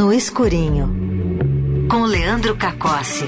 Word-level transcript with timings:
No 0.00 0.10
Escurinho, 0.10 1.86
com 1.90 2.04
Leandro 2.04 2.56
Cacossi. 2.56 3.26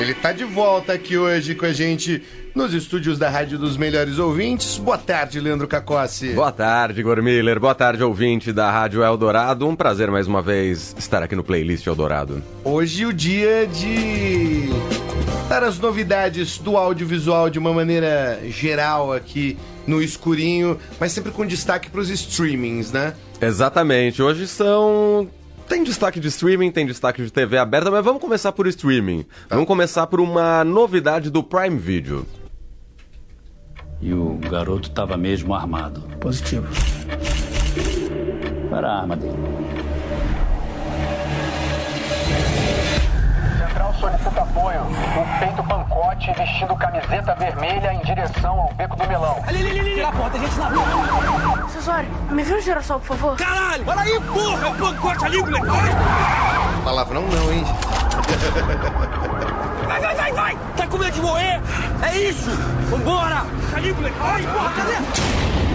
Ele 0.00 0.12
tá 0.12 0.32
de 0.32 0.42
volta 0.42 0.94
aqui 0.94 1.16
hoje 1.16 1.54
com 1.54 1.66
a 1.66 1.72
gente 1.72 2.20
nos 2.52 2.74
estúdios 2.74 3.16
da 3.16 3.30
Rádio 3.30 3.58
dos 3.58 3.76
Melhores 3.76 4.18
Ouvintes. 4.18 4.76
Boa 4.76 4.98
tarde, 4.98 5.38
Leandro 5.38 5.68
Cacossi. 5.68 6.30
Boa 6.30 6.50
tarde, 6.50 7.00
Gormiller. 7.00 7.60
Boa 7.60 7.76
tarde, 7.76 8.02
ouvinte 8.02 8.52
da 8.52 8.68
Rádio 8.72 9.04
Eldorado. 9.04 9.64
Um 9.64 9.76
prazer 9.76 10.10
mais 10.10 10.26
uma 10.26 10.42
vez 10.42 10.96
estar 10.98 11.22
aqui 11.22 11.36
no 11.36 11.44
Playlist 11.44 11.86
Eldorado. 11.86 12.42
Hoje 12.64 13.06
o 13.06 13.12
dia 13.12 13.68
de 13.68 14.68
dar 15.48 15.64
as 15.64 15.78
novidades 15.78 16.58
do 16.58 16.76
audiovisual 16.76 17.48
de 17.48 17.58
uma 17.58 17.72
maneira 17.72 18.38
geral 18.48 19.12
aqui 19.12 19.56
no 19.86 20.02
escurinho, 20.02 20.78
mas 21.00 21.12
sempre 21.12 21.32
com 21.32 21.46
destaque 21.46 21.88
para 21.88 22.02
os 22.02 22.10
streamings, 22.10 22.92
né? 22.92 23.14
Exatamente. 23.40 24.22
Hoje 24.22 24.46
são 24.46 25.26
tem 25.66 25.82
destaque 25.82 26.20
de 26.20 26.28
streaming, 26.28 26.70
tem 26.70 26.86
destaque 26.86 27.22
de 27.22 27.32
TV 27.32 27.56
aberta, 27.56 27.90
mas 27.90 28.04
vamos 28.04 28.20
começar 28.20 28.52
por 28.52 28.66
streaming. 28.66 29.22
Tá. 29.22 29.54
Vamos 29.54 29.66
começar 29.66 30.06
por 30.06 30.20
uma 30.20 30.62
novidade 30.64 31.30
do 31.30 31.42
Prime 31.42 31.78
Video. 31.78 32.26
E 34.00 34.12
o 34.12 34.38
garoto 34.50 34.90
estava 34.90 35.16
mesmo 35.16 35.54
armado. 35.54 36.02
Positivo. 36.20 36.66
Era 38.70 38.88
a 38.88 39.00
arma 39.00 39.16
dele? 39.16 39.77
Solicita 44.58 44.68
apoio. 44.68 44.80
O 44.82 45.38
peito 45.38 45.62
pancote 45.64 46.32
vestindo 46.32 46.76
camiseta 46.76 47.34
vermelha 47.34 47.94
em 47.94 48.00
direção 48.00 48.60
ao 48.60 48.72
beco 48.74 48.96
do 48.96 49.06
melão. 49.06 49.42
Ali, 49.46 49.58
ali, 49.58 49.70
ali, 49.70 49.80
ali. 49.80 49.94
Tira 49.94 50.08
a 50.08 50.12
porta, 50.12 50.38
gente 50.38 50.58
na 50.58 50.68
rua. 50.68 51.68
Cesório, 51.68 52.08
me 52.30 52.42
vê 52.42 52.54
o 52.54 52.60
girassol, 52.60 53.00
por 53.00 53.16
favor. 53.16 53.36
Caralho! 53.36 53.84
Olha 53.86 54.00
aí, 54.00 54.20
porra! 54.20 54.68
O 54.68 54.74
pancote 54.74 55.24
ali, 55.24 55.38
moleque! 55.38 55.66
Palavrão 56.84 57.22
não, 57.22 57.52
hein? 57.52 57.64
Vai, 59.86 60.00
vai, 60.00 60.14
vai, 60.14 60.32
vai! 60.32 60.58
Tá 60.76 60.86
com 60.86 60.98
medo 60.98 61.12
de 61.12 61.20
morrer? 61.20 61.60
É 62.02 62.18
isso! 62.18 62.50
Vambora! 62.90 63.44
Ali, 63.74 63.92
moleque! 63.92 64.16
Ai, 64.20 64.42
porra, 64.42 64.72
cadê? 64.72 65.67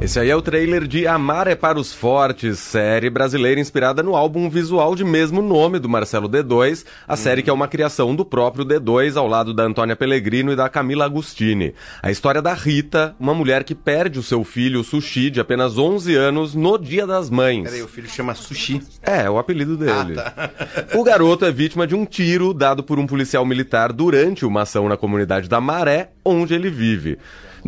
Esse 0.00 0.20
aí 0.20 0.30
é 0.30 0.36
o 0.36 0.40
trailer 0.40 0.86
de 0.86 1.08
Amar 1.08 1.48
é 1.48 1.56
para 1.56 1.76
os 1.76 1.92
Fortes, 1.92 2.60
série 2.60 3.10
brasileira 3.10 3.60
inspirada 3.60 4.00
no 4.00 4.14
álbum 4.14 4.48
visual 4.48 4.94
de 4.94 5.02
mesmo 5.02 5.42
nome 5.42 5.80
do 5.80 5.88
Marcelo 5.88 6.28
D2, 6.28 6.84
a 7.06 7.16
série 7.16 7.42
que 7.42 7.50
é 7.50 7.52
uma 7.52 7.66
criação 7.66 8.14
do 8.14 8.24
próprio 8.24 8.64
D2 8.64 9.16
ao 9.16 9.26
lado 9.26 9.52
da 9.52 9.64
Antônia 9.64 9.96
Pellegrino 9.96 10.52
e 10.52 10.56
da 10.56 10.68
Camila 10.68 11.06
Agostini. 11.06 11.74
A 12.00 12.12
história 12.12 12.40
da 12.40 12.54
Rita, 12.54 13.16
uma 13.18 13.34
mulher 13.34 13.64
que 13.64 13.74
perde 13.74 14.20
o 14.20 14.22
seu 14.22 14.44
filho 14.44 14.84
Sushi 14.84 15.30
de 15.30 15.40
apenas 15.40 15.76
11 15.76 16.14
anos 16.14 16.54
no 16.54 16.78
Dia 16.78 17.04
das 17.04 17.28
Mães. 17.28 17.64
Peraí, 17.64 17.82
o 17.82 17.88
filho 17.88 18.08
chama 18.08 18.36
Sushi. 18.36 18.80
É, 19.02 19.22
é 19.22 19.30
o 19.30 19.36
apelido 19.36 19.76
dele. 19.76 20.14
Ah, 20.20 20.48
tá. 20.48 20.50
o 20.96 21.02
garoto 21.02 21.44
é 21.44 21.50
vítima 21.50 21.88
de 21.88 21.96
um 21.96 22.06
tiro 22.06 22.54
dado 22.54 22.84
por 22.84 23.00
um 23.00 23.06
policial 23.06 23.44
militar 23.44 23.92
durante 23.92 24.46
uma 24.46 24.62
ação 24.62 24.88
na 24.88 24.96
comunidade 24.96 25.48
da 25.48 25.60
Maré, 25.60 26.10
onde 26.24 26.54
ele 26.54 26.70
vive. 26.70 27.18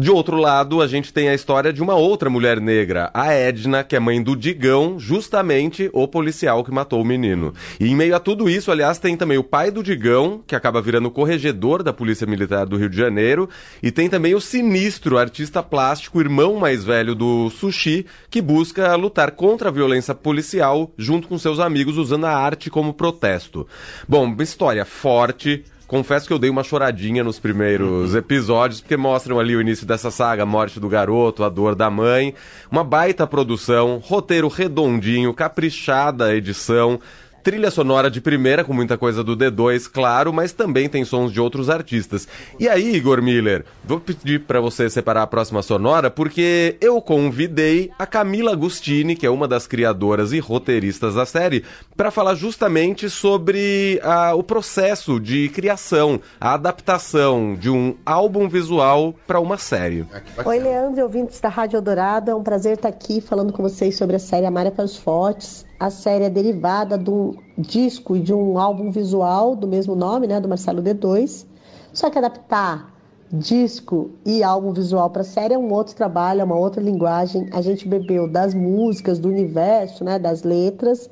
De 0.01 0.11
outro 0.11 0.39
lado, 0.39 0.81
a 0.81 0.87
gente 0.87 1.13
tem 1.13 1.29
a 1.29 1.35
história 1.35 1.71
de 1.75 1.83
uma 1.83 1.95
outra 1.95 2.31
mulher 2.31 2.59
negra, 2.59 3.11
a 3.13 3.35
Edna, 3.35 3.85
que 3.85 3.95
é 3.95 4.01
mãe 4.01 4.23
do 4.23 4.35
Digão, 4.35 4.99
justamente 4.99 5.91
o 5.93 6.09
policial 6.09 6.65
que 6.65 6.73
matou 6.73 7.03
o 7.03 7.05
menino. 7.05 7.53
E 7.79 7.87
em 7.87 7.95
meio 7.95 8.17
a 8.17 8.19
tudo 8.19 8.49
isso, 8.49 8.73
aliás, 8.73 8.99
tem 8.99 9.15
também 9.15 9.37
o 9.37 9.45
pai 9.45 9.71
do 9.71 9.83
Digão, 9.83 10.43
que 10.47 10.57
acaba 10.57 10.81
virando 10.81 11.11
corregedor 11.11 11.83
da 11.83 11.93
Polícia 11.93 12.27
Militar 12.27 12.65
do 12.65 12.79
Rio 12.79 12.89
de 12.89 12.97
Janeiro, 12.97 13.47
e 13.83 13.91
tem 13.91 14.09
também 14.09 14.35
o 14.35 14.41
sinistro 14.41 15.19
artista 15.19 15.63
plástico, 15.63 16.19
irmão 16.19 16.55
mais 16.55 16.83
velho 16.83 17.15
do 17.15 17.51
Sushi, 17.51 18.07
que 18.31 18.41
busca 18.41 18.95
lutar 18.95 19.33
contra 19.33 19.69
a 19.69 19.73
violência 19.73 20.15
policial 20.15 20.91
junto 20.97 21.29
com 21.29 21.37
seus 21.37 21.61
amigos 21.61 21.99
usando 21.99 22.25
a 22.25 22.35
arte 22.35 22.71
como 22.71 22.95
protesto. 22.95 23.69
Bom, 24.09 24.35
história 24.41 24.87
forte, 24.87 25.63
Confesso 25.91 26.29
que 26.29 26.33
eu 26.33 26.39
dei 26.39 26.49
uma 26.49 26.63
choradinha 26.63 27.25
nos 27.25 27.41
primeiros 27.41 28.15
episódios, 28.15 28.81
porque 28.81 28.97
mostram 28.97 29.41
ali 29.41 29.57
o 29.57 29.61
início 29.61 29.85
dessa 29.85 30.09
saga, 30.09 30.45
a 30.45 30.47
morte 30.47 30.79
do 30.79 30.89
garoto, 30.89 31.43
a 31.43 31.49
dor 31.49 31.75
da 31.75 31.91
mãe. 31.91 32.33
Uma 32.71 32.85
baita 32.85 33.27
produção, 33.27 33.99
roteiro 34.01 34.47
redondinho, 34.47 35.35
caprichada 35.35 36.27
a 36.27 36.35
edição. 36.37 37.01
Trilha 37.43 37.71
sonora 37.71 38.11
de 38.11 38.21
primeira, 38.21 38.63
com 38.63 38.75
muita 38.75 38.99
coisa 38.99 39.25
do 39.25 39.35
D2, 39.35 39.91
claro, 39.91 40.31
mas 40.31 40.53
também 40.53 40.91
tem 40.91 41.05
sons 41.07 41.33
de 41.33 41.41
outros 41.41 41.71
artistas. 41.71 42.29
E 42.59 42.69
aí, 42.69 42.95
Igor 42.95 43.23
Miller, 43.23 43.65
vou 43.83 43.99
pedir 43.99 44.41
para 44.41 44.61
você 44.61 44.91
separar 44.91 45.23
a 45.23 45.27
próxima 45.27 45.63
sonora, 45.63 46.11
porque 46.11 46.77
eu 46.83 47.01
convidei 47.01 47.91
a 47.99 48.05
Camila 48.05 48.53
Agostini, 48.53 49.17
que 49.17 49.25
é 49.25 49.31
uma 49.31 49.49
das 49.49 49.67
criadoras 49.67 50.33
e 50.33 50.39
roteiristas 50.39 51.15
da 51.15 51.25
série, 51.25 51.65
para 51.97 52.11
falar 52.11 52.35
justamente 52.35 53.09
sobre 53.09 53.99
a, 54.03 54.35
o 54.35 54.43
processo 54.43 55.19
de 55.19 55.49
criação, 55.49 56.21
a 56.39 56.53
adaptação 56.53 57.55
de 57.55 57.71
um 57.71 57.97
álbum 58.05 58.51
visual 58.51 59.15
para 59.27 59.41
uma 59.41 59.57
série. 59.57 60.05
Oi, 60.45 60.59
Leandro, 60.59 61.05
ouvintes 61.05 61.41
da 61.41 61.49
Rádio 61.49 61.79
Eldorado. 61.79 62.31
É 62.31 62.35
um 62.35 62.43
prazer 62.43 62.75
estar 62.75 62.89
aqui 62.89 63.23
falando 63.23 63.51
com 63.51 63.63
vocês 63.63 63.97
sobre 63.97 64.17
a 64.17 64.19
série 64.19 64.45
Amária 64.45 64.71
para 64.71 64.85
os 64.85 64.99
Fortes 64.99 65.70
a 65.81 65.89
série 65.89 66.25
é 66.25 66.31
derivada 66.31 66.99
de 66.99 67.11
um 67.11 67.35
disco 67.57 68.15
e 68.15 68.21
de 68.21 68.35
um 68.35 68.59
álbum 68.59 68.91
visual 68.91 69.57
do 69.57 69.67
mesmo 69.67 69.97
nome, 69.97 70.27
né, 70.27 70.39
do 70.39 70.47
Marcelo 70.47 70.83
D2. 70.83 71.47
Só 71.95 72.11
que 72.11 72.19
adaptar 72.19 72.95
disco 73.33 74.11
e 74.27 74.43
álbum 74.43 74.75
visual 74.75 75.09
para 75.09 75.25
série 75.25 75.55
é 75.55 75.59
um 75.59 75.73
outro 75.73 75.95
trabalho, 75.95 76.43
é 76.43 76.45
uma 76.45 76.57
outra 76.57 76.83
linguagem. 76.83 77.49
A 77.51 77.63
gente 77.63 77.89
bebeu 77.89 78.29
das 78.29 78.53
músicas, 78.53 79.19
do 79.19 79.29
universo, 79.29 80.05
né, 80.05 80.19
das 80.19 80.43
letras 80.43 81.09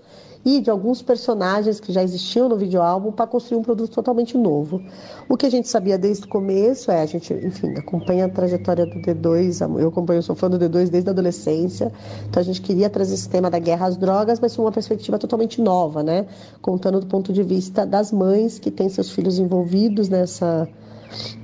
e 0.49 0.63
de 0.63 0.71
alguns 0.71 1.03
personagens 1.03 1.79
que 1.79 1.93
já 1.93 2.03
existiam 2.03 2.49
no 2.49 2.57
videoálbum 2.57 3.13
para 3.13 3.27
construir 3.27 3.59
um 3.59 3.63
produto 3.63 3.91
totalmente 3.91 4.39
novo. 4.39 4.83
O 5.29 5.37
que 5.37 5.45
a 5.45 5.51
gente 5.51 5.69
sabia 5.69 5.99
desde 5.99 6.25
o 6.25 6.29
começo 6.29 6.91
é, 6.91 7.03
a 7.03 7.07
gente, 7.07 7.35
enfim, 7.35 7.75
acompanha 7.77 8.25
a 8.25 8.29
trajetória 8.31 8.87
do 8.87 8.95
D2, 8.95 9.61
eu 9.79 9.89
acompanho, 9.89 10.23
sou 10.23 10.35
fã 10.35 10.49
do 10.49 10.59
D2 10.59 10.89
desde 10.89 11.11
a 11.11 11.13
adolescência, 11.13 11.93
então 12.27 12.41
a 12.41 12.45
gente 12.45 12.63
queria 12.63 12.89
trazer 12.89 13.13
esse 13.13 13.29
tema 13.29 13.51
da 13.51 13.59
guerra 13.59 13.89
às 13.89 13.99
drogas, 13.99 14.41
mas 14.41 14.57
com 14.57 14.63
uma 14.63 14.73
perspectiva 14.73 15.19
totalmente 15.19 15.61
nova, 15.61 16.03
né? 16.03 16.25
Contando 16.63 17.01
do 17.01 17.07
ponto 17.07 17.31
de 17.31 17.43
vista 17.43 17.85
das 17.85 18.11
mães 18.11 18.59
que 18.59 18.71
têm 18.71 18.89
seus 18.89 19.11
filhos 19.11 19.39
envolvidos 19.39 20.09
nessa 20.09 20.67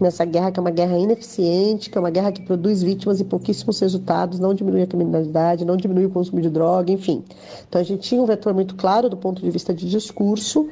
nessa 0.01 0.25
guerra 0.25 0.51
que 0.51 0.59
é 0.59 0.63
uma 0.63 0.71
guerra 0.71 0.99
ineficiente, 0.99 1.91
que 1.91 1.97
é 1.97 2.01
uma 2.01 2.11
guerra 2.11 2.33
que 2.33 2.43
produz 2.43 2.83
vítimas 2.83 3.21
e 3.21 3.25
pouquíssimos 3.25 3.79
resultados, 3.81 4.39
não 4.39 4.55
diminui 4.55 4.83
a 4.83 4.87
criminalidade, 4.87 5.65
não 5.65 5.77
diminui 5.77 6.07
o 6.07 6.11
consumo 6.11 6.41
de 6.41 6.51
droga, 6.51 6.93
enfim. 6.93 7.25
Então 7.69 7.81
a 7.81 7.85
gente 7.85 8.03
tinha 8.03 8.21
um 8.21 8.27
vetor 8.27 8.55
muito 8.55 8.75
claro 8.75 9.09
do 9.09 9.17
ponto 9.17 9.43
de 9.43 9.51
vista 9.51 9.73
de 9.73 9.89
discurso 9.89 10.69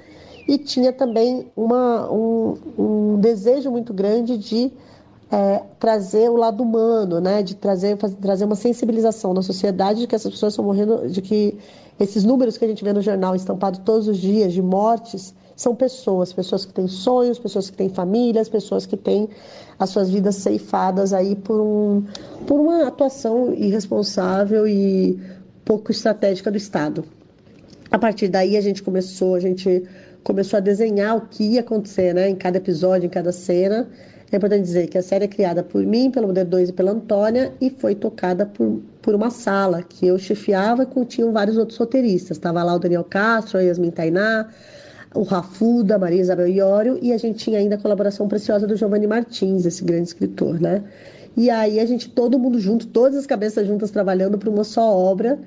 e 0.47 0.59
tinha 0.59 0.93
também 0.93 1.47
uma, 1.57 2.11
um, 2.11 2.55
um 2.79 3.21
desejo 3.21 3.71
muito 3.71 3.93
grande 3.95 4.37
de 4.37 4.73
é, 5.31 5.63
trazer 5.79 6.29
o 6.29 6.37
lado 6.37 6.63
humano, 6.63 7.21
né? 7.21 7.43
de 7.43 7.55
trazer, 7.55 7.97
fazer, 7.97 8.17
trazer 8.17 8.45
uma 8.45 8.55
sensibilização 8.55 9.33
na 9.33 9.43
sociedade 9.43 10.01
de 10.01 10.07
que 10.07 10.15
essas 10.15 10.31
pessoas 10.31 10.53
estão 10.53 10.65
morrendo, 10.65 11.09
de 11.09 11.23
que 11.23 11.59
esses 11.99 12.25
números 12.25 12.59
que 12.59 12.65
a 12.65 12.69
gente 12.69 12.85
vê 12.85 12.93
no 12.93 13.01
jornal 13.01 13.35
estampado 13.35 13.81
todos 13.81 14.09
os 14.09 14.19
dias 14.19 14.53
de 14.53 14.61
mortes 14.61 15.35
são 15.63 15.77
pessoas, 15.77 16.33
pessoas 16.33 16.65
que 16.65 16.73
têm 16.73 16.89
sonhos, 16.89 17.39
pessoas 17.39 17.71
que 17.71 17.77
têm 17.77 17.89
famílias, 17.89 18.49
pessoas 18.49 18.85
que 18.85 18.97
têm 18.97 19.29
as 19.79 19.91
suas 19.91 20.11
vidas 20.11 20.35
ceifadas 20.35 21.13
aí 21.13 21.37
por, 21.37 21.61
um, 21.61 22.05
por 22.47 22.59
uma 22.59 22.89
atuação 22.89 23.55
irresponsável 23.55 24.67
e 24.67 25.19
pouco 25.65 25.93
estratégica 25.93 26.51
do 26.51 26.57
Estado. 26.57 27.05
A 27.91 27.99
partir 27.99 28.27
daí 28.29 28.57
a 28.57 28.61
gente 28.61 28.83
começou, 28.83 29.37
a 29.37 29.41
gente 29.41 29.85
começou 30.25 30.57
a 30.57 30.61
desenhar 30.61 31.17
o 31.17 31.23
que 31.23 31.45
ia 31.45 31.61
acontecer, 31.61 32.13
né, 32.13 32.29
em 32.29 32.35
cada 32.35 32.57
episódio, 32.59 33.07
em 33.07 33.11
cada 33.11 33.31
cena. 33.31 33.89
É 34.33 34.37
importante 34.37 34.63
dizer 34.63 34.89
que 34.89 34.99
a 34.99 35.03
série 35.03 35.27
é 35.27 35.29
criada 35.29 35.63
por 35.63 35.85
mim, 35.85 36.11
pelo 36.11 36.33
D2 36.33 36.71
e 36.71 36.73
pela 36.73 36.91
Antônia 36.91 37.53
e 37.61 37.71
foi 37.71 37.95
tocada 37.95 38.47
por, 38.47 38.81
por 39.01 39.15
uma 39.15 39.31
sala 39.31 39.83
que 39.83 40.07
eu 40.07 40.19
chefiava 40.19 40.85
e 40.85 41.05
tinham 41.05 41.33
vários 41.33 41.57
outros 41.57 41.79
roteiristas. 41.79 42.39
Estava 42.39 42.63
lá 42.65 42.75
o 42.75 42.79
Daniel 42.79 43.05
Castro, 43.05 43.59
a 43.59 43.61
Yasmin 43.63 43.91
Tainá, 43.91 44.49
o 45.15 45.23
Rafuda, 45.23 45.99
Maria 45.99 46.21
Isabel 46.21 46.49
Iório, 46.49 46.99
e 47.03 47.13
a 47.13 47.19
gente 47.19 47.45
tinha 47.45 47.59
ainda 47.59 47.75
a 47.75 47.79
colaboração 47.79 48.29
preciosa 48.29 48.67
do 48.67 48.77
Giovanni 48.77 49.07
Martins, 49.07 49.67
esse 49.67 49.85
grande 49.85 50.09
escritor, 50.09 50.61
né? 50.61 50.83
E 51.37 51.49
aí 51.49 51.81
a 51.81 51.87
gente, 51.87 52.11
todo 52.11 52.39
mundo 52.39 52.59
junto, 52.59 52.87
todas 52.87 53.17
as 53.17 53.27
cabeças 53.27 53.67
juntas 53.67 53.91
trabalhando 53.91 54.39
para 54.39 54.51
uma 54.51 54.65
só 54.65 54.95
obra. 54.95 55.39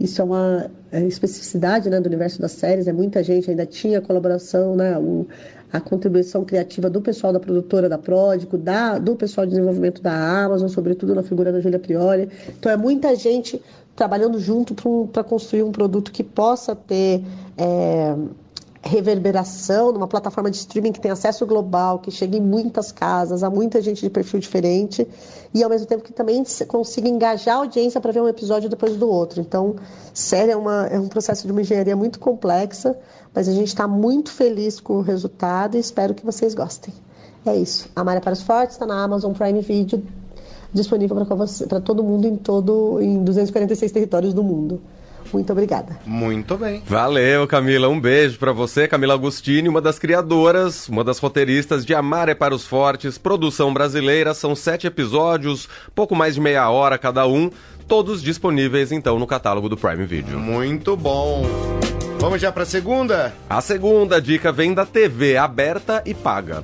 Isso 0.00 0.20
é 0.20 0.24
uma 0.24 0.70
é 0.90 1.02
especificidade 1.04 1.88
né, 1.88 2.00
do 2.00 2.06
universo 2.06 2.40
das 2.40 2.52
séries, 2.52 2.88
é 2.88 2.92
muita 2.92 3.22
gente, 3.22 3.48
ainda 3.48 3.64
tinha 3.64 3.98
a 3.98 4.02
colaboração, 4.02 4.74
né, 4.74 4.98
o, 4.98 5.24
a 5.72 5.80
contribuição 5.80 6.44
criativa 6.44 6.90
do 6.90 7.00
pessoal 7.00 7.32
da 7.32 7.38
produtora 7.38 7.88
da 7.88 7.96
Pródico, 7.96 8.58
da, 8.58 8.98
do 8.98 9.14
pessoal 9.14 9.46
de 9.46 9.50
desenvolvimento 9.50 10.02
da 10.02 10.44
Amazon, 10.44 10.68
sobretudo 10.68 11.14
na 11.14 11.22
figura 11.22 11.52
da 11.52 11.60
Júlia 11.60 11.78
Prioli. 11.78 12.28
Então 12.48 12.72
é 12.72 12.76
muita 12.76 13.14
gente 13.14 13.62
trabalhando 13.94 14.40
junto 14.40 14.74
para 15.12 15.22
construir 15.22 15.62
um 15.62 15.70
produto 15.70 16.10
que 16.10 16.24
possa 16.24 16.74
ter. 16.74 17.22
É, 17.56 18.16
reverberação 18.84 19.92
numa 19.92 20.06
plataforma 20.06 20.50
de 20.50 20.58
streaming 20.58 20.92
que 20.92 21.00
tem 21.00 21.10
acesso 21.10 21.46
global, 21.46 21.98
que 21.98 22.10
chega 22.10 22.36
em 22.36 22.40
muitas 22.40 22.92
casas, 22.92 23.42
a 23.42 23.48
muita 23.48 23.80
gente 23.80 24.02
de 24.02 24.10
perfil 24.10 24.40
diferente 24.40 25.08
e 25.52 25.62
ao 25.62 25.70
mesmo 25.70 25.86
tempo 25.86 26.04
que 26.04 26.12
também 26.12 26.44
consiga 26.68 27.08
engajar 27.08 27.56
a 27.56 27.58
audiência 27.60 28.00
para 28.00 28.12
ver 28.12 28.20
um 28.20 28.28
episódio 28.28 28.68
depois 28.68 28.96
do 28.96 29.08
outro. 29.08 29.40
Então, 29.40 29.76
sério, 30.12 30.52
é, 30.52 30.56
uma, 30.56 30.86
é 30.86 30.98
um 30.98 31.08
processo 31.08 31.46
de 31.46 31.52
uma 31.52 31.62
engenharia 31.62 31.96
muito 31.96 32.18
complexa, 32.18 32.96
mas 33.34 33.48
a 33.48 33.52
gente 33.52 33.68
está 33.68 33.88
muito 33.88 34.30
feliz 34.30 34.78
com 34.78 34.94
o 34.94 35.00
resultado 35.00 35.76
e 35.76 35.80
espero 35.80 36.14
que 36.14 36.24
vocês 36.24 36.54
gostem. 36.54 36.92
É 37.46 37.56
isso. 37.56 37.88
A 37.96 38.04
Maria 38.04 38.20
para 38.20 38.32
os 38.32 38.42
Fortes 38.42 38.74
está 38.74 38.86
na 38.86 39.02
Amazon 39.02 39.32
Prime 39.32 39.60
Video, 39.60 40.02
disponível 40.72 41.16
para 41.68 41.80
todo 41.80 42.02
mundo 42.02 42.26
em 42.26 42.36
todo 42.36 43.00
em 43.00 43.22
246 43.22 43.92
territórios 43.92 44.34
do 44.34 44.42
mundo. 44.42 44.80
Muito 45.34 45.52
obrigada. 45.52 45.98
Muito 46.06 46.56
bem. 46.56 46.80
Valeu, 46.86 47.44
Camila. 47.48 47.88
Um 47.88 48.00
beijo 48.00 48.38
para 48.38 48.52
você, 48.52 48.86
Camila 48.86 49.14
Agostini, 49.14 49.68
uma 49.68 49.80
das 49.80 49.98
criadoras, 49.98 50.88
uma 50.88 51.02
das 51.02 51.18
roteiristas 51.18 51.84
de 51.84 51.92
Amar 51.92 52.28
é 52.28 52.36
para 52.36 52.54
os 52.54 52.64
Fortes, 52.64 53.18
produção 53.18 53.74
brasileira. 53.74 54.32
São 54.32 54.54
sete 54.54 54.86
episódios, 54.86 55.68
pouco 55.92 56.14
mais 56.14 56.36
de 56.36 56.40
meia 56.40 56.70
hora 56.70 56.96
cada 56.96 57.26
um, 57.26 57.50
todos 57.88 58.22
disponíveis 58.22 58.92
então 58.92 59.18
no 59.18 59.26
catálogo 59.26 59.68
do 59.68 59.76
Prime 59.76 60.06
Video. 60.06 60.38
Muito 60.38 60.96
bom. 60.96 61.44
Vamos 62.20 62.40
já 62.40 62.52
para 62.52 62.62
a 62.62 62.66
segunda? 62.66 63.34
A 63.50 63.60
segunda 63.60 64.22
dica 64.22 64.52
vem 64.52 64.72
da 64.72 64.86
TV 64.86 65.36
aberta 65.36 66.00
e 66.06 66.14
paga. 66.14 66.62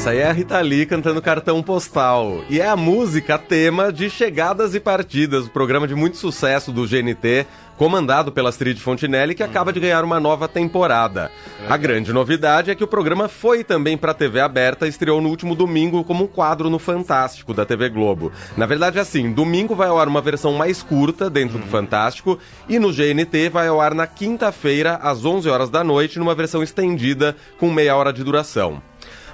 Essa 0.00 0.12
aí 0.12 0.18
é 0.20 0.30
a 0.30 0.32
Rita 0.32 0.58
Lee 0.62 0.86
cantando 0.86 1.20
cartão 1.20 1.62
postal. 1.62 2.42
E 2.48 2.58
é 2.58 2.66
a 2.66 2.74
música 2.74 3.36
tema 3.36 3.92
de 3.92 4.08
Chegadas 4.08 4.74
e 4.74 4.80
Partidas, 4.80 5.44
o 5.44 5.50
programa 5.50 5.86
de 5.86 5.94
muito 5.94 6.16
sucesso 6.16 6.72
do 6.72 6.86
GNT, 6.86 7.46
comandado 7.76 8.32
pela 8.32 8.48
Astrid 8.48 8.80
Fontinelli, 8.80 9.34
que 9.34 9.42
acaba 9.42 9.74
de 9.74 9.78
ganhar 9.78 10.02
uma 10.02 10.18
nova 10.18 10.48
temporada. 10.48 11.30
A 11.68 11.76
grande 11.76 12.14
novidade 12.14 12.70
é 12.70 12.74
que 12.74 12.82
o 12.82 12.88
programa 12.88 13.28
foi 13.28 13.62
também 13.62 13.98
para 13.98 14.12
a 14.12 14.14
TV 14.14 14.40
aberta 14.40 14.86
e 14.86 14.88
estreou 14.88 15.20
no 15.20 15.28
último 15.28 15.54
domingo 15.54 16.02
como 16.02 16.24
um 16.24 16.28
quadro 16.28 16.70
no 16.70 16.78
Fantástico 16.78 17.52
da 17.52 17.66
TV 17.66 17.90
Globo. 17.90 18.32
Na 18.56 18.64
verdade, 18.64 18.96
é 18.96 19.02
assim, 19.02 19.30
domingo 19.30 19.74
vai 19.74 19.88
ao 19.88 19.98
ar 19.98 20.08
uma 20.08 20.22
versão 20.22 20.54
mais 20.54 20.82
curta 20.82 21.28
dentro 21.28 21.58
do 21.58 21.66
Fantástico 21.66 22.38
e 22.66 22.78
no 22.78 22.90
GNT 22.90 23.50
vai 23.50 23.68
ao 23.68 23.78
ar 23.78 23.94
na 23.94 24.06
quinta-feira, 24.06 24.94
às 25.02 25.26
11 25.26 25.46
horas 25.50 25.68
da 25.68 25.84
noite, 25.84 26.18
numa 26.18 26.34
versão 26.34 26.62
estendida 26.62 27.36
com 27.58 27.70
meia 27.70 27.94
hora 27.94 28.14
de 28.14 28.24
duração. 28.24 28.82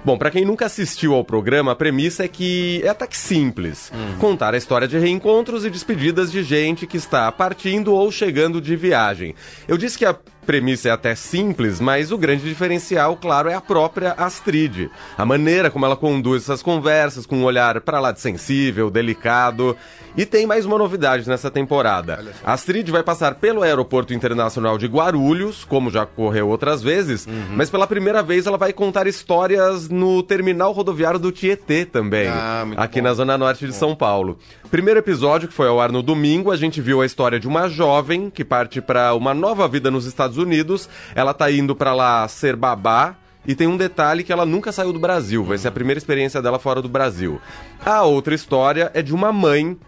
Bom, 0.06 0.16
para 0.16 0.30
quem 0.30 0.44
nunca 0.44 0.66
assistiu 0.66 1.14
ao 1.14 1.24
programa, 1.24 1.72
a 1.72 1.74
premissa 1.74 2.24
é 2.24 2.28
que 2.28 2.80
é 2.84 2.88
até 2.88 3.08
que 3.08 3.16
simples. 3.16 3.90
Contar 4.20 4.54
a 4.54 4.56
história 4.56 4.86
de 4.86 4.96
reencontros 4.96 5.64
e 5.64 5.68
despedidas 5.68 6.30
de 6.30 6.44
gente 6.44 6.86
que 6.86 6.96
está 6.96 7.32
partindo 7.32 7.92
ou 7.92 8.12
chegando 8.12 8.60
de 8.60 8.76
viagem. 8.76 9.34
Eu 9.66 9.76
disse 9.76 9.98
que 9.98 10.04
a 10.04 10.16
premissa 10.46 10.88
é 10.88 10.92
até 10.92 11.14
simples, 11.14 11.80
mas 11.80 12.12
o 12.12 12.16
grande 12.16 12.44
diferencial, 12.44 13.16
claro, 13.16 13.48
é 13.48 13.54
a 13.54 13.60
própria 13.60 14.12
Astrid. 14.12 14.88
A 15.18 15.24
maneira 15.26 15.70
como 15.70 15.84
ela 15.84 15.96
conduz 15.96 16.44
essas 16.44 16.62
conversas, 16.62 17.26
com 17.26 17.36
um 17.36 17.44
olhar 17.44 17.80
para 17.80 17.98
lá 18.00 18.12
de 18.12 18.20
sensível, 18.20 18.88
delicado. 18.90 19.76
E 20.16 20.24
tem 20.24 20.46
mais 20.46 20.64
uma 20.64 20.78
novidade 20.78 21.28
nessa 21.28 21.50
temporada. 21.50 22.24
A 22.42 22.54
Astrid 22.54 22.90
vai 22.90 23.02
passar 23.02 23.34
pelo 23.34 23.62
Aeroporto 23.62 24.14
Internacional 24.14 24.78
de 24.78 24.86
Guarulhos, 24.86 25.64
como 25.64 25.90
já 25.90 26.04
ocorreu 26.04 26.48
outras 26.48 26.82
vezes, 26.82 27.28
mas 27.54 27.68
pela 27.68 27.86
primeira 27.86 28.22
vez 28.22 28.46
ela 28.46 28.56
vai 28.56 28.72
contar 28.72 29.06
histórias 29.06 29.90
no 29.90 30.22
terminal 30.22 30.72
rodoviário 30.72 31.18
do 31.18 31.30
Tietê 31.32 31.84
também, 31.84 32.28
Ah, 32.28 32.64
aqui 32.78 33.00
bom. 33.02 33.08
na 33.08 33.14
Zona 33.14 33.36
Norte 33.36 33.66
de 33.66 33.74
São 33.74 33.94
Paulo. 33.94 34.38
Primeiro 34.70 34.98
episódio, 34.98 35.46
que 35.46 35.54
foi 35.54 35.68
ao 35.68 35.80
ar 35.80 35.92
no 35.92 36.02
domingo, 36.02 36.50
a 36.50 36.56
gente 36.56 36.80
viu 36.80 37.00
a 37.00 37.06
história 37.06 37.38
de 37.38 37.46
uma 37.46 37.68
jovem 37.68 38.28
que 38.28 38.44
parte 38.44 38.80
para 38.80 39.14
uma 39.14 39.32
nova 39.32 39.68
vida 39.68 39.92
nos 39.92 40.06
Estados 40.06 40.36
Unidos. 40.38 40.88
Ela 41.14 41.32
tá 41.32 41.50
indo 41.50 41.74
para 41.74 41.94
lá 41.94 42.26
ser 42.26 42.56
babá. 42.56 43.14
E 43.46 43.54
tem 43.54 43.68
um 43.68 43.76
detalhe 43.76 44.24
que 44.24 44.32
ela 44.32 44.44
nunca 44.44 44.72
saiu 44.72 44.92
do 44.92 44.98
Brasil, 44.98 45.44
vai 45.44 45.56
ser 45.56 45.68
a 45.68 45.70
primeira 45.70 45.98
experiência 45.98 46.42
dela 46.42 46.58
fora 46.58 46.82
do 46.82 46.88
Brasil. 46.88 47.40
A 47.84 48.02
outra 48.02 48.34
história 48.34 48.90
é 48.92 49.00
de 49.00 49.14
uma 49.14 49.32
mãe 49.32 49.78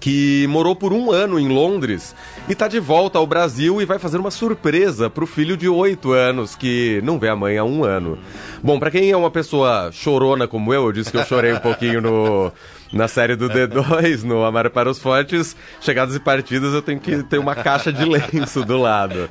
que 0.00 0.46
morou 0.48 0.74
por 0.74 0.92
um 0.92 1.10
ano 1.10 1.38
em 1.38 1.48
Londres 1.48 2.14
e 2.48 2.54
tá 2.54 2.68
de 2.68 2.78
volta 2.78 3.18
ao 3.18 3.26
Brasil 3.26 3.80
e 3.80 3.84
vai 3.84 3.98
fazer 3.98 4.18
uma 4.18 4.30
surpresa 4.30 5.08
pro 5.08 5.26
filho 5.26 5.56
de 5.56 5.68
oito 5.68 6.12
anos 6.12 6.54
que 6.54 7.00
não 7.02 7.18
vê 7.18 7.28
a 7.28 7.36
mãe 7.36 7.58
há 7.58 7.64
um 7.64 7.84
ano. 7.84 8.18
Bom, 8.62 8.78
pra 8.78 8.90
quem 8.90 9.10
é 9.10 9.16
uma 9.16 9.30
pessoa 9.30 9.90
chorona 9.92 10.46
como 10.46 10.72
eu, 10.72 10.86
eu 10.86 10.92
disse 10.92 11.10
que 11.10 11.16
eu 11.16 11.24
chorei 11.24 11.52
um 11.52 11.60
pouquinho 11.60 12.00
no 12.00 12.52
na 12.92 13.08
série 13.08 13.36
do 13.36 13.48
D2, 13.48 14.22
no 14.22 14.44
Amar 14.44 14.70
para 14.70 14.90
os 14.90 14.98
Fortes, 14.98 15.56
chegadas 15.80 16.14
e 16.14 16.20
partidas, 16.20 16.72
eu 16.72 16.82
tenho 16.82 17.00
que 17.00 17.22
ter 17.24 17.38
uma 17.38 17.54
caixa 17.54 17.92
de 17.92 18.04
lenço 18.04 18.64
do 18.64 18.78
lado. 18.78 19.28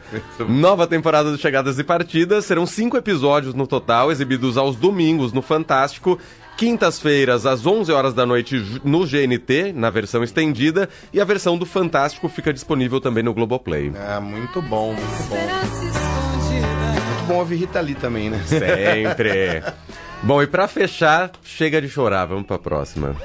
Nova 0.47 0.85
temporada 0.85 1.31
de 1.31 1.41
Chegadas 1.41 1.79
e 1.79 1.83
Partidas, 1.83 2.45
serão 2.45 2.65
cinco 2.65 2.97
episódios 2.97 3.53
no 3.53 3.65
total, 3.65 4.11
exibidos 4.11 4.57
aos 4.57 4.75
domingos 4.75 5.31
no 5.31 5.41
Fantástico 5.41 6.19
Quintas-feiras, 6.57 7.46
às 7.46 7.66
11 7.66 7.92
horas 7.92 8.13
da 8.13 8.25
noite, 8.25 8.80
no 8.84 9.06
GNT, 9.06 9.74
na 9.74 9.90
versão 9.90 10.24
estendida, 10.24 10.88
e 11.12 11.19
a 11.19 11.25
versão 11.25 11.57
do 11.57 11.66
Fantástico 11.66 12.30
fica 12.30 12.54
disponível 12.54 13.02
também 13.02 13.24
no 13.24 13.34
Globoplay. 13.34 13.92
Ah, 13.96 14.22
muito 14.22 14.62
bom, 14.62 14.94
muito 14.94 15.30
bom. 15.30 15.36
Muito 15.36 17.28
bom 17.28 17.36
ouvir 17.40 17.57
Rita 17.57 17.81
Lee 17.81 17.96
também, 17.96 18.30
né? 18.30 18.42
Sempre. 18.46 19.63
Bom, 20.24 20.42
e 20.42 20.48
pra 20.48 20.68
fechar, 20.68 21.31
chega 21.44 21.80
de 21.80 21.88
chorar, 21.88 22.25
vamos 22.25 22.48
pra 22.48 22.57
próxima. 22.57 23.16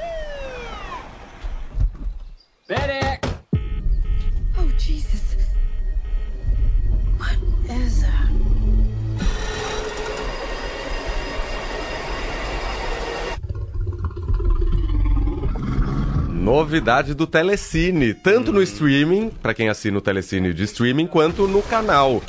Novidade 16.51 17.15
do 17.15 17.29
Telecine, 17.29 18.13
tanto 18.13 18.53
no 18.53 18.61
streaming, 18.61 19.31
pra 19.41 19.55
quem 19.55 19.69
assina 19.69 19.99
o 19.99 20.01
Telecine 20.01 20.53
de 20.53 20.65
streaming, 20.65 21.07
quanto 21.07 21.47
no 21.47 21.63
canal. 21.63 22.21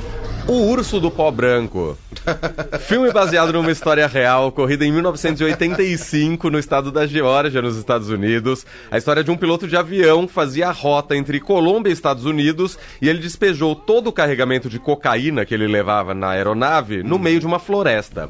O 0.48 0.70
Urso 0.70 1.00
do 1.00 1.10
Pó 1.10 1.32
Branco. 1.32 1.98
Filme 2.82 3.12
baseado 3.12 3.52
numa 3.52 3.72
história 3.72 4.06
real, 4.06 4.50
ocorrida 4.50 4.86
em 4.86 4.92
1985 4.92 6.52
no 6.52 6.60
estado 6.60 6.92
da 6.92 7.08
Geórgia, 7.08 7.64
nos 7.64 7.76
Estados 7.76 8.10
Unidos. 8.10 8.64
A 8.92 8.98
história 9.00 9.24
de 9.24 9.32
um 9.32 9.38
piloto 9.38 9.68
de 9.68 9.76
avião 9.76 10.28
que 10.28 10.34
fazia 10.34 10.68
a 10.68 10.72
rota 10.72 11.18
entre 11.18 11.40
Colômbia 11.40 11.90
e 11.90 11.94
Estados 11.94 12.24
Unidos 12.24 12.78
e 13.02 13.10
ele 13.10 13.18
despejou 13.20 13.74
todo 13.74 14.08
o 14.08 14.14
carregamento 14.14 14.70
de 14.70 14.78
cocaína 14.78 15.46
que 15.46 15.54
ele 15.56 15.66
levava 15.66 16.14
na 16.14 16.30
aeronave 16.30 17.02
no 17.02 17.18
meio 17.18 17.40
de 17.40 17.48
uma 17.48 17.58
floresta. 17.58 18.30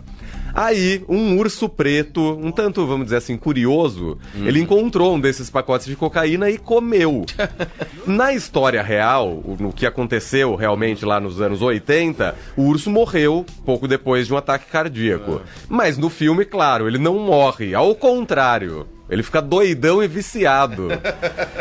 Aí, 0.53 1.03
um 1.08 1.38
urso 1.38 1.70
preto, 1.70 2.22
um 2.22 2.51
tanto, 2.51 2.86
vamos 2.86 3.05
dizer 3.05 3.17
assim, 3.17 3.38
curioso, 3.38 4.17
ele 4.36 4.60
encontrou 4.60 5.15
um 5.15 5.20
desses 5.20 5.50
pacotes 5.50 5.88
de 5.88 5.96
cocaína 5.96 6.50
e 6.50 6.58
comeu. 6.58 7.25
Na 8.05 8.34
história 8.34 8.81
real, 8.81 9.41
no 9.60 9.72
que 9.72 9.86
aconteceu 9.86 10.55
realmente 10.55 11.05
lá 11.05 11.20
nos 11.20 11.39
anos 11.41 11.62
80, 11.62 12.36
o 12.58 12.63
urso 12.63 12.89
morreu 12.89 13.46
pouco 13.65 13.88
depois 13.88 14.27
de 14.27 14.34
um 14.34 14.38
ataque 14.38 14.65
cardíaco. 14.72 15.41
Mas 15.70 15.98
no 15.98 16.10
filme, 16.10 16.46
claro, 16.46 16.88
ele 16.88 16.98
não 16.98 17.20
morre, 17.20 17.74
ao 17.74 17.96
contrário. 17.96 18.88
Ele 19.12 19.24
fica 19.24 19.41
doidão 19.41 20.01
e 20.01 20.08
viciado. 20.08 20.88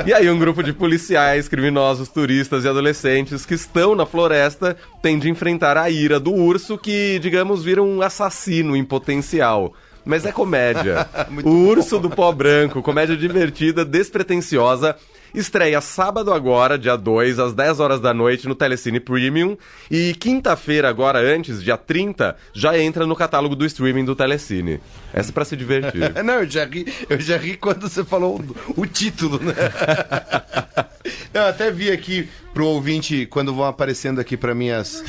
E 0.06 0.14
aí, 0.14 0.30
um 0.30 0.38
grupo 0.38 0.62
de 0.62 0.72
policiais, 0.72 1.48
criminosos, 1.48 2.08
turistas 2.08 2.64
e 2.64 2.68
adolescentes 2.68 3.44
que 3.44 3.54
estão 3.54 3.96
na 3.96 4.06
floresta 4.06 4.76
tem 5.02 5.18
de 5.18 5.28
enfrentar 5.28 5.76
a 5.76 5.90
ira 5.90 6.20
do 6.20 6.32
urso 6.32 6.78
que, 6.78 7.18
digamos, 7.18 7.64
vira 7.64 7.82
um 7.82 8.02
assassino 8.02 8.76
em 8.76 8.84
potencial. 8.84 9.74
Mas 10.04 10.24
é 10.24 10.30
comédia. 10.30 11.08
o 11.44 11.50
Urso 11.50 11.98
do 11.98 12.08
Pó 12.08 12.30
Branco, 12.30 12.82
comédia 12.82 13.16
divertida, 13.16 13.84
despretensiosa. 13.84 14.96
Estreia 15.34 15.80
sábado 15.80 16.32
agora, 16.32 16.78
dia 16.78 16.96
2, 16.96 17.38
às 17.38 17.54
10 17.54 17.80
horas 17.80 18.00
da 18.00 18.12
noite, 18.12 18.48
no 18.48 18.54
Telecine 18.54 19.00
Premium. 19.00 19.56
E 19.90 20.14
quinta-feira, 20.14 20.88
agora 20.88 21.18
antes, 21.18 21.62
dia 21.62 21.76
30, 21.76 22.36
já 22.52 22.78
entra 22.78 23.06
no 23.06 23.14
catálogo 23.14 23.54
do 23.54 23.64
streaming 23.64 24.04
do 24.04 24.16
Telecine. 24.16 24.80
Essa 25.12 25.30
é 25.30 25.32
pra 25.32 25.44
se 25.44 25.56
divertir. 25.56 26.12
Não, 26.24 26.34
eu 26.34 26.50
já 26.50 26.64
ri, 26.64 26.86
eu 27.08 27.20
já 27.20 27.36
ri 27.36 27.56
quando 27.56 27.88
você 27.88 28.04
falou 28.04 28.42
o, 28.76 28.86
título, 28.86 29.40
né? 29.40 29.54
Eu 31.32 31.46
até 31.46 31.70
vi 31.70 31.90
aqui 31.90 32.28
pro 32.52 32.66
ouvinte, 32.66 33.24
quando 33.26 33.54
vão 33.54 33.64
aparecendo 33.64 34.20
aqui 34.20 34.36
pra 34.36 34.54
mim 34.54 34.70
as, 34.70 35.02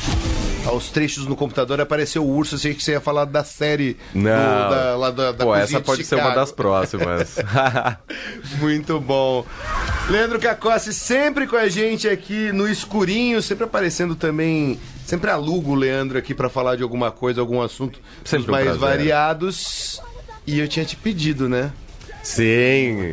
aos 0.66 0.90
trechos 0.90 1.26
no 1.26 1.36
computador, 1.36 1.82
apareceu 1.82 2.24
o 2.24 2.30
urso, 2.36 2.56
achei 2.56 2.74
que 2.74 2.84
você 2.84 2.92
ia 2.92 3.02
falar 3.02 3.26
da 3.26 3.44
série 3.44 3.98
do- 4.14 4.20
Não. 4.20 4.30
da, 4.70 4.96
lá 4.96 5.12
da, 5.12 5.32
da 5.32 5.44
Pô, 5.46 5.56
essa 5.56 5.80
de 5.80 5.86
pode 5.86 6.04
ser 6.06 6.16
uma 6.16 6.32
das 6.36 6.52
próximas. 6.52 7.36
Muito 8.60 9.00
bom. 9.00 9.46
Leandro 10.10 10.40
Cacossi 10.40 10.94
sempre 10.94 11.48
com 11.48 11.56
a 11.56 11.68
gente 11.68 12.08
aqui 12.08 12.52
no 12.52 12.68
escurinho, 12.68 13.42
sempre 13.42 13.64
aparecendo 13.64 14.16
também. 14.16 14.80
Sempre 15.06 15.30
alugo 15.32 15.72
o 15.72 15.76
Leandro 15.76 16.18
aqui 16.18 16.34
pra 16.34 16.48
falar 16.50 16.76
de 16.78 16.84
alguma 16.84 17.12
coisa, 17.12 17.42
algum 17.42 17.62
assunto 17.62 18.00
Sempre 18.24 18.50
um 18.50 18.52
mais 18.52 18.64
prazer. 18.66 18.80
variados. 18.80 20.02
E 20.48 20.60
eu 20.60 20.68
tinha 20.68 20.86
te 20.86 20.96
pedido, 20.96 21.50
né? 21.50 21.72
Sim. 22.24 23.12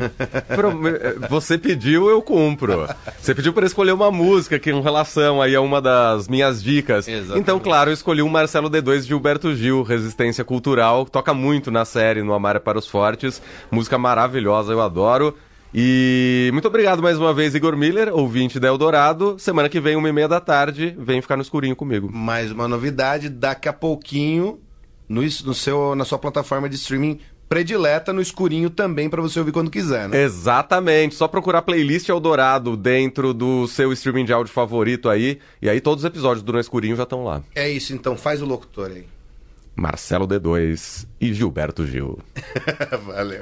Você 1.28 1.56
pediu, 1.58 2.08
eu 2.08 2.20
cumpro. 2.20 2.88
Você 3.20 3.34
pediu 3.34 3.52
para 3.52 3.66
escolher 3.66 3.92
uma 3.92 4.10
música 4.10 4.58
que 4.58 4.70
em 4.70 4.82
relação 4.82 5.40
aí 5.40 5.54
a 5.54 5.60
uma 5.60 5.80
das 5.80 6.28
minhas 6.28 6.62
dicas. 6.62 7.08
Exatamente. 7.08 7.40
Então, 7.40 7.58
claro, 7.58 7.90
eu 7.90 7.94
escolhi 7.94 8.22
o 8.22 8.28
Marcelo 8.28 8.70
D2 8.70 9.02
de 9.02 9.08
Gilberto 9.08 9.54
Gil, 9.54 9.82
Resistência 9.82 10.44
Cultural, 10.44 11.04
que 11.04 11.10
toca 11.10 11.32
muito 11.32 11.70
na 11.70 11.84
série 11.84 12.22
No 12.22 12.34
Amar 12.34 12.56
é 12.56 12.58
para 12.58 12.78
os 12.78 12.86
Fortes. 12.86 13.40
Música 13.70 13.98
maravilhosa, 13.98 14.72
eu 14.72 14.80
adoro. 14.80 15.34
E 15.72 16.48
muito 16.52 16.66
obrigado 16.66 17.02
mais 17.02 17.18
uma 17.18 17.32
vez, 17.34 17.54
Igor 17.54 17.76
Miller, 17.76 18.10
ouvinte 18.14 18.58
da 18.58 18.68
Eldorado. 18.68 19.36
Semana 19.38 19.68
que 19.68 19.80
vem, 19.80 19.96
uma 19.96 20.08
e 20.08 20.12
meia 20.12 20.28
da 20.28 20.40
tarde, 20.40 20.94
vem 20.98 21.20
ficar 21.20 21.36
no 21.36 21.42
escurinho 21.42 21.76
comigo. 21.76 22.10
Mais 22.10 22.50
uma 22.50 22.66
novidade, 22.66 23.28
daqui 23.28 23.68
a 23.68 23.72
pouquinho, 23.72 24.60
no, 25.06 25.20
no 25.20 25.54
seu, 25.54 25.94
na 25.94 26.06
sua 26.06 26.18
plataforma 26.18 26.68
de 26.68 26.76
streaming 26.76 27.20
predileta, 27.48 28.12
no 28.12 28.20
escurinho 28.20 28.70
também, 28.70 29.08
pra 29.08 29.22
você 29.22 29.38
ouvir 29.38 29.52
quando 29.52 29.70
quiser, 29.70 30.08
né? 30.08 30.22
Exatamente, 30.22 31.14
só 31.14 31.26
procurar 31.26 31.62
playlist 31.62 32.08
Eldorado 32.08 32.76
dentro 32.76 33.32
do 33.32 33.66
seu 33.66 33.92
streaming 33.92 34.24
de 34.24 34.32
áudio 34.32 34.52
favorito 34.52 35.08
aí, 35.08 35.38
e 35.62 35.68
aí 35.68 35.80
todos 35.80 36.04
os 36.04 36.08
episódios 36.08 36.42
do 36.42 36.52
No 36.52 36.60
Escurinho 36.60 36.96
já 36.96 37.04
estão 37.04 37.24
lá. 37.24 37.42
É 37.54 37.68
isso, 37.68 37.92
então, 37.92 38.16
faz 38.16 38.42
o 38.42 38.46
locutor 38.46 38.90
aí. 38.90 39.06
Marcelo 39.74 40.26
D2 40.26 41.06
e 41.20 41.32
Gilberto 41.32 41.86
Gil. 41.86 42.18
Valeu. 43.06 43.40